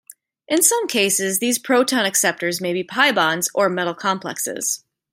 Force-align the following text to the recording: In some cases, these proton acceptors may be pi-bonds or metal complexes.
In 0.47 0.63
some 0.63 0.87
cases, 0.87 1.37
these 1.37 1.59
proton 1.59 2.05
acceptors 2.05 2.59
may 2.59 2.73
be 2.73 2.83
pi-bonds 2.83 3.51
or 3.53 3.69
metal 3.69 3.93
complexes. 3.93 4.83